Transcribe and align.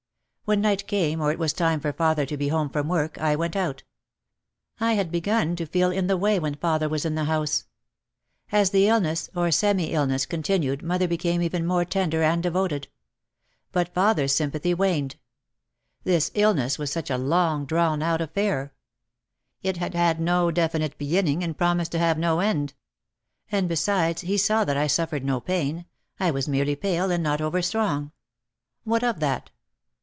When 0.43 0.59
night 0.59 0.85
came 0.85 1.21
or 1.21 1.31
it 1.31 1.39
was 1.39 1.53
time 1.53 1.79
for 1.79 1.93
father 1.93 2.25
to 2.25 2.35
be 2.35 2.49
home 2.49 2.67
from 2.69 2.89
work, 2.89 3.17
I 3.17 3.37
went 3.37 3.55
out. 3.55 3.83
I 4.81 4.95
had 4.95 5.09
begun 5.09 5.55
to 5.55 5.65
feel 5.65 5.91
in 5.93 6.07
the 6.07 6.17
way 6.17 6.39
when 6.41 6.55
father 6.55 6.89
was 6.89 7.05
in 7.05 7.15
the 7.15 7.23
house. 7.23 7.67
As 8.51 8.71
the 8.71 8.87
illness 8.89 9.29
or 9.33 9.49
semi 9.49 9.93
illness 9.93 10.25
continued 10.25 10.83
mother 10.83 11.07
became 11.07 11.41
even 11.41 11.65
more 11.65 11.85
tender 11.85 12.21
and 12.21 12.43
devoted. 12.43 12.89
But 13.71 13.93
father's 13.93 14.33
sympathy 14.35 14.73
waned. 14.73 15.15
This 16.03 16.31
illness 16.33 16.77
was 16.77 16.91
such 16.91 17.09
a 17.09 17.17
long, 17.17 17.63
drawn 17.65 18.03
out 18.03 18.19
affair. 18.19 18.73
It 19.61 19.77
had 19.77 19.93
had 19.93 20.19
no 20.19 20.51
definite 20.51 20.97
beginning 20.97 21.45
and 21.45 21.57
promised 21.57 21.93
to 21.93 21.99
have 21.99 22.17
no 22.17 22.41
end. 22.41 22.73
And 23.53 23.69
besides, 23.69 24.19
he 24.23 24.37
saw 24.37 24.65
that 24.65 24.75
I 24.75 24.87
suffered 24.87 25.23
no 25.23 25.39
pain, 25.39 25.85
I 26.19 26.29
was 26.29 26.49
merely 26.49 26.75
pale 26.75 27.09
and 27.09 27.23
not 27.23 27.39
over 27.39 27.61
strong. 27.61 28.11
What 28.83 29.01
of 29.01 29.21
that? 29.21 29.49